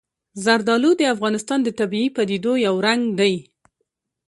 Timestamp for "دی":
3.19-3.33